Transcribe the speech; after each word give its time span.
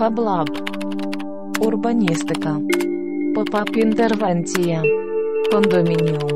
Фаблаб. 0.00 0.48
Урбаністика. 1.60 2.56
Попап 3.34 3.76
інтервенція. 3.76 4.82
Кондомініум. 5.52 6.30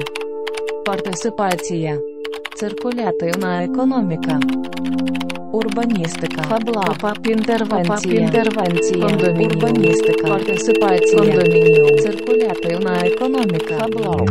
Партисипація. 0.86 1.98
Циркулятивна 2.56 3.64
економіка. 3.64 4.40
Урбаністика. 5.52 6.42
Фаблаб. 6.42 6.84
Попап 6.86 7.26
інтервенція. 7.26 7.84
Попап 7.84 8.06
інтервенція. 8.06 9.06
Кондомініум. 9.06 9.52
Урбаністика. 9.52 10.26
Партисипація. 10.28 11.18
Кондомініум. 11.18 11.98
Циркулятивна 11.98 13.06
економіка. 13.06 13.74
Фаблаб. 13.78 14.30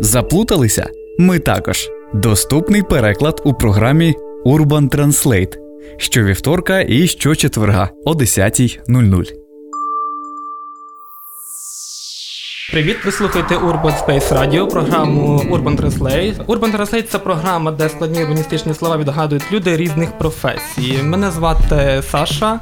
Заплуталися? 0.00 0.90
Ми 1.18 1.38
також. 1.38 1.88
Доступний 2.14 2.82
переклад 2.82 3.42
у 3.44 3.54
програмі 3.54 4.14
Urban 4.46 4.96
Translate 4.96 5.71
щовівторка 5.96 6.80
і 6.80 7.06
щочетверга 7.06 7.90
о 8.04 8.12
10.00. 8.12 9.32
Привіт, 12.72 12.96
ви 13.04 13.12
слухаєте 13.12 13.54
Urban 13.56 14.06
Space 14.06 14.28
Radio, 14.32 14.66
програму 14.70 15.38
Urban 15.50 15.76
Translate. 15.80 16.44
Urban 16.46 16.76
Translate– 16.76 17.02
це 17.10 17.18
програма, 17.18 17.70
де 17.70 17.88
складні 17.88 18.22
урбаністичні 18.22 18.74
слова 18.74 18.96
відгадують 18.96 19.52
люди 19.52 19.76
різних 19.76 20.18
професій. 20.18 20.98
Мене 21.02 21.30
звати 21.30 22.02
Саша. 22.10 22.60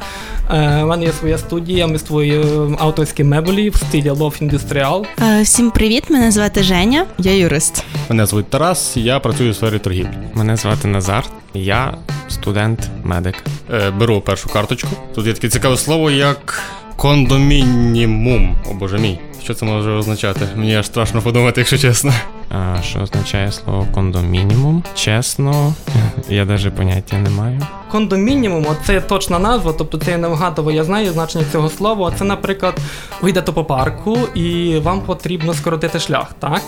Е, 0.50 0.82
У 0.82 0.86
мене 0.86 1.04
є 1.04 1.12
своя 1.12 1.38
студія, 1.38 1.86
ми 1.86 1.98
створюємо 1.98 2.76
авторські 2.80 3.24
меблі 3.24 3.70
в 3.70 3.76
стилі 3.76 4.10
Love 4.10 4.50
Industrial. 4.50 5.04
Е, 5.22 5.42
Всім 5.42 5.70
привіт! 5.70 6.04
Мене 6.10 6.30
звати 6.30 6.62
Женя. 6.62 7.06
Я 7.18 7.34
юрист. 7.36 7.84
Мене 8.08 8.26
звуть 8.26 8.50
Тарас, 8.50 8.96
я 8.96 9.20
працюю 9.20 9.50
у 9.50 9.54
сфері 9.54 9.78
торгівлі. 9.78 10.18
Мене 10.34 10.56
звати 10.56 10.88
Назар, 10.88 11.24
я 11.54 11.94
студент-медик. 12.30 13.34
Е, 13.72 13.90
беру 13.90 14.20
першу 14.20 14.48
карточку. 14.48 14.88
Тут 15.14 15.26
є 15.26 15.32
таке 15.32 15.48
цікаве 15.48 15.76
слово, 15.76 16.10
як 16.10 16.62
кондомінімум. 16.96 18.56
О 18.70 18.74
боже 18.74 18.98
мій. 18.98 19.18
Що 19.44 19.54
це 19.54 19.66
може 19.66 19.90
означати? 19.90 20.40
Мені 20.56 20.76
аж 20.76 20.86
страшно 20.86 21.22
подумати, 21.22 21.60
якщо 21.60 21.78
чесно. 21.78 22.12
А, 22.50 22.82
що 22.82 23.00
означає 23.00 23.52
слово 23.52 23.86
кондомінімум? 23.94 24.84
Чесно, 24.94 25.74
я 26.28 26.44
навіть 26.44 26.74
поняття 26.74 27.18
не 27.18 27.30
маю. 27.30 27.60
Кондомінімум 27.90 28.66
це 28.84 29.00
точна 29.00 29.38
назва, 29.38 29.72
тобто 29.78 29.98
це 29.98 30.10
я 30.10 30.18
не 30.18 30.28
вгадував, 30.28 30.74
я 30.74 30.84
знаю 30.84 31.12
значення 31.12 31.44
цього 31.52 31.68
слова. 31.68 32.12
Це, 32.18 32.24
наприклад, 32.24 32.78
ви 33.20 33.30
йдете 33.30 33.52
по 33.52 33.64
парку 33.64 34.18
і 34.34 34.78
вам 34.78 35.00
потрібно 35.00 35.54
скоротити 35.54 36.00
шлях, 36.00 36.34
так? 36.38 36.62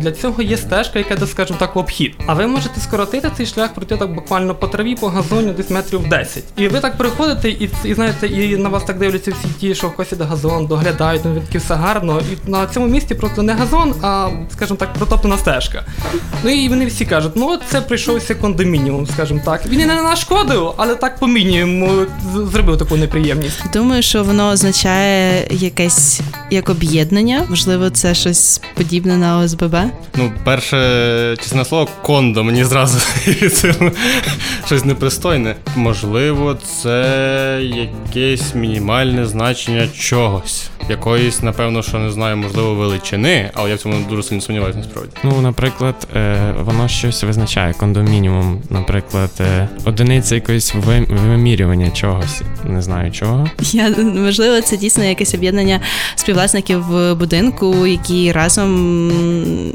Для 0.00 0.12
цього 0.12 0.42
є 0.42 0.56
стежка, 0.56 0.98
яка 0.98 1.14
йде, 1.14 1.26
скажімо 1.26 1.58
так, 1.58 1.76
в 1.76 1.78
обхід. 1.78 2.14
А 2.26 2.34
ви 2.34 2.46
можете 2.46 2.80
скоротити 2.80 3.30
цей 3.36 3.46
шлях, 3.46 3.74
пройти 3.74 3.96
так 3.96 4.14
буквально 4.14 4.54
по 4.54 4.66
траві, 4.66 4.94
по 4.94 5.08
газону, 5.08 5.52
десь 5.52 5.70
метрів 5.70 6.08
10. 6.08 6.44
І 6.56 6.68
ви 6.68 6.80
так 6.80 6.96
приходите, 6.96 7.50
і, 7.50 7.70
і 7.84 7.94
знаєте, 7.94 8.26
і 8.26 8.56
на 8.56 8.68
вас 8.68 8.84
так 8.84 8.98
дивляться 8.98 9.30
всі 9.30 9.48
ті, 9.60 9.74
що 9.74 9.90
косять 9.90 10.20
газон, 10.20 10.66
доглядають, 10.66 11.22
ну 11.24 11.40
таки 11.40 11.58
все 11.58 11.74
гарно. 11.74 12.20
І 12.32 12.50
на 12.50 12.66
цьому 12.66 12.86
місці 12.86 13.14
просто 13.14 13.42
не 13.42 13.52
газон, 13.52 13.94
а, 14.02 14.28
скажімо 14.52 14.76
так, 14.76 14.92
протоптана 14.92 15.38
стежка. 15.38 15.84
Ну 16.42 16.50
і 16.50 16.68
вони 16.68 16.86
всі 16.86 17.06
кажуть, 17.06 17.32
ну 17.36 17.48
от 17.48 17.60
це 17.68 17.80
прийшовся 17.80 18.34
кондомініум, 18.34 19.06
скажімо 19.06 19.40
так. 19.44 19.66
Він 19.66 19.80
і 19.80 19.86
не 19.86 20.02
нашкодив, 20.02 20.72
але 20.76 20.94
так 20.94 21.18
по 21.18 21.26
мінімуму 21.26 22.06
зробив 22.52 22.78
таку 22.78 22.96
неприємність. 22.96 23.70
Думаю, 23.72 24.02
що 24.02 24.24
воно 24.24 24.48
означає 24.50 25.46
якесь 25.50 26.20
як 26.50 26.68
об'єднання. 26.68 27.46
Можливо, 27.50 27.90
це 27.90 28.14
щось 28.14 28.60
подібне 28.74 29.16
на 29.16 29.38
ОСББ. 29.38 29.76
Ну, 30.16 30.32
перше 30.44 31.36
чесне 31.40 31.64
слово 31.64 31.88
кондо, 32.02 32.44
мені 32.44 32.64
зразу 32.64 32.98
щось 34.66 34.84
непристойне. 34.84 35.56
Можливо, 35.76 36.54
це 36.82 37.60
якесь 37.62 38.54
мінімальне 38.54 39.26
значення 39.26 39.88
чогось. 39.98 40.70
Якоїсь, 40.90 41.42
напевно, 41.42 41.82
що 41.82 41.98
не 41.98 42.10
знаю, 42.10 42.36
можливо, 42.36 42.74
величини, 42.74 43.50
але 43.54 43.70
я 43.70 43.76
в 43.76 43.78
цьому 43.78 43.94
дуже 44.08 44.22
сильно 44.22 44.40
сумніваюся 44.42 44.78
насправді. 44.78 45.10
Ну, 45.24 45.40
наприклад, 45.40 45.94
е, 46.16 46.54
воно 46.60 46.88
щось 46.88 47.22
визначає 47.22 47.72
кондомінімум, 47.72 48.62
наприклад, 48.70 49.30
е, 49.40 49.68
одиниця 49.84 50.34
якоїсь 50.34 50.74
ви- 50.74 51.06
вимірювання 51.10 51.90
чогось, 51.90 52.42
не 52.64 52.82
знаю 52.82 53.12
чого. 53.12 53.50
Я 53.60 53.90
можливо, 53.98 54.60
це 54.60 54.76
дійсно 54.76 55.04
якесь 55.04 55.34
об'єднання 55.34 55.80
співвласників 56.14 56.84
будинку, 57.16 57.86
які 57.86 58.32
разом 58.32 59.12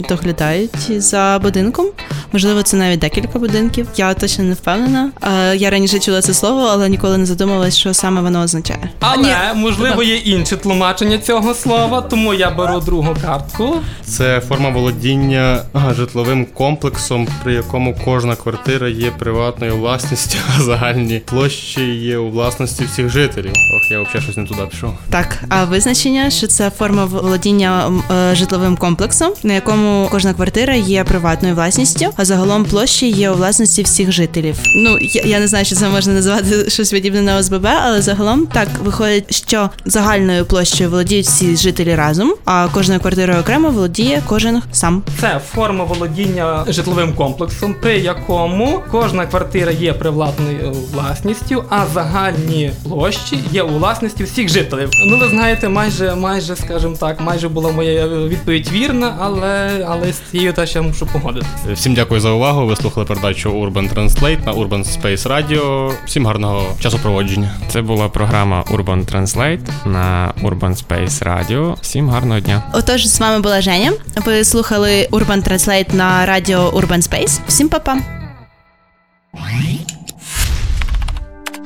доглядають 0.10 1.02
за 1.04 1.40
будинком. 1.44 1.86
Можливо, 2.34 2.64
це 2.64 2.78
навіть 2.78 3.00
декілька 3.00 3.40
будинків. 3.40 3.88
Я 3.96 4.14
точно 4.14 4.44
не 4.44 4.54
впевнена. 4.54 5.12
Я 5.56 5.70
раніше 5.70 6.00
чула 6.00 6.22
це 6.22 6.34
слово, 6.34 6.70
але 6.72 6.90
ніколи 6.90 7.18
не 7.18 7.26
задумалась, 7.26 7.78
що 7.78 7.94
саме 7.94 8.22
воно 8.22 8.42
означає. 8.42 8.90
Але 9.00 9.54
можливо 9.56 10.04
є 10.04 10.16
інше 10.16 10.58
тлумачення 10.58 11.18
цього 11.18 11.54
слова, 11.54 12.02
тому 12.02 12.34
я 12.34 12.50
беру 12.50 12.80
другу 12.80 13.16
картку. 13.22 13.76
Це 14.04 14.42
форма 14.48 14.70
володіння 14.70 15.62
житловим 15.96 16.46
комплексом, 16.54 17.28
при 17.44 17.54
якому 17.54 17.96
кожна 18.06 18.36
квартира 18.36 18.90
є 18.90 19.12
приватною 19.20 19.78
власністю, 19.78 20.38
а 20.58 20.62
загальні 20.62 21.22
площі 21.26 21.86
є 21.86 22.18
у 22.18 22.30
власності 22.30 22.73
всіх 22.80 23.10
жителів. 23.10 23.54
Ох, 23.76 23.92
я 23.92 24.02
взагалі 24.02 24.22
щось 24.24 24.38
не 24.38 24.46
туди 24.46 24.62
пішов. 24.72 24.94
Так, 25.10 25.44
а 25.50 25.66
визначення, 25.66 26.30
що 26.30 26.48
це 26.48 26.70
форма 26.70 27.06
володіння 27.06 27.92
е, 28.12 28.36
житловим 28.36 28.78
комплексом, 28.78 29.32
на 29.44 29.54
якому 29.54 30.08
кожна 30.12 30.34
квартира 30.34 30.74
є 30.74 31.04
приватною 31.04 31.56
власністю, 31.56 32.06
а 32.18 32.26
загалом 32.26 32.66
площі 32.66 33.10
є 33.10 33.32
у 33.32 33.36
власності 33.36 33.84
всіх 33.84 34.12
жителів. 34.12 34.56
Ну 34.76 34.98
я, 35.02 35.22
я 35.22 35.40
не 35.40 35.48
знаю, 35.48 35.66
чи 35.66 35.76
це 35.76 35.90
можна 35.90 36.14
назвати 36.14 36.66
щось 36.70 36.92
подібне 36.92 37.22
на 37.22 37.38
ОСББ, 37.38 37.66
але 37.66 38.02
загалом 38.02 38.46
так 38.46 38.68
виходить, 38.84 39.36
що 39.36 39.70
загальною 39.86 40.46
площею 40.46 40.90
володіють 40.90 41.26
всі 41.26 41.56
жителі 41.56 41.96
разом, 41.96 42.34
а 42.46 42.68
кожною 42.74 43.00
квартирою 43.00 43.40
окремо 43.40 43.70
володіє 43.70 44.22
кожен 44.28 44.62
сам. 44.72 45.04
Це 45.22 45.42
форма 45.54 45.84
володіння 45.84 46.66
житловим 46.68 47.14
комплексом, 47.14 47.76
при 47.82 48.00
якому 48.00 48.82
кожна 48.92 49.26
квартира 49.26 49.72
є 49.72 49.94
приватною 49.94 50.76
власністю, 50.94 51.64
а 51.70 51.86
загальні 51.94 52.63
площі 52.90 53.40
є 53.52 53.64
у 53.64 53.78
власності 53.78 54.24
всіх 54.24 54.50
жителів. 54.50 54.90
Ну, 55.06 55.18
ви 55.18 55.30
знаєте, 55.30 55.70
майже, 55.70 56.16
майже, 56.16 56.56
скажімо 56.56 56.96
так, 57.00 57.22
майже 57.22 57.50
була 57.50 57.72
моя 57.72 58.08
відповідь 58.08 58.70
вірна, 58.72 59.18
але, 59.20 59.86
але 59.88 60.14
з 60.14 60.22
цією 60.32 60.54
теж 60.54 60.76
я 60.76 60.82
мушу 60.82 61.08
погодитися. 61.14 61.74
Всім 61.74 61.94
дякую 61.94 62.22
за 62.22 62.30
увагу. 62.30 62.66
Ви 62.66 62.76
слухали 62.76 63.06
передачу 63.06 63.50
Urban 63.52 63.94
Translate 63.94 64.46
на 64.46 64.54
Urban 64.54 64.86
Space 64.86 65.28
Radio. 65.28 65.92
Всім 66.06 66.26
гарного 66.26 66.66
часопроводження. 66.80 67.52
Це 67.68 67.82
була 67.82 68.10
програма 68.10 68.64
Urban 68.72 69.06
Translate 69.06 69.68
на 69.86 70.34
Urban 70.44 70.84
Space 70.88 71.24
Radio. 71.24 71.76
Всім 71.82 72.10
гарного 72.10 72.40
дня! 72.40 72.64
Отож, 72.74 73.08
з 73.08 73.20
вами 73.20 73.40
була 73.40 73.62
Женя. 73.62 73.94
Ви 74.26 74.44
слухали 74.44 75.08
Urban 75.12 75.50
Translate 75.50 75.96
на 75.96 76.26
радіо 76.26 76.70
Urban 76.70 77.10
Space. 77.10 77.40
Всім 77.48 77.70
па-па! 77.70 77.98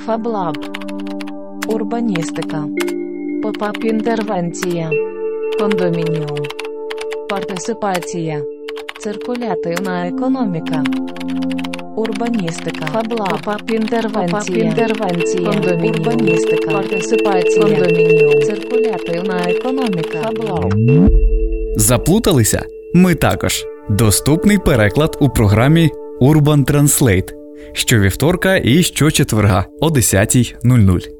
Фаблаб. 0.06 0.58
Урбаністика. 1.68 2.64
Попап 3.44 3.84
інтервенція. 3.84 4.90
Кондомініум. 5.60 6.38
Партисипація. 7.30 8.42
Циркулятивна 9.00 10.08
економіка. 10.08 10.84
Урбаністика. 11.96 12.86
Фаблаб. 12.86 13.30
Попап 13.30 13.72
інтервенція. 13.72 14.28
Попап 14.28 14.50
інтервенція. 14.50 15.52
Кондомініум. 15.52 15.96
Урбаністика. 15.96 16.72
Партисипація. 16.72 17.66
Кондомініум. 17.66 18.42
Циркулятивна 18.42 19.40
економіка. 19.50 20.22
Фаблаб. 20.24 20.74
Заплуталися? 21.76 22.66
Ми 22.94 23.16
також. 23.16 23.66
Доступний 23.90 24.58
переклад 24.58 25.18
у 25.22 25.30
програмі 25.30 25.92
Urban 26.22 26.72
Translate 26.72 27.37
щовівторка 27.74 28.58
і 28.58 28.84
щочетверга 28.84 29.66
о 29.82 29.88
10.00. 29.88 31.17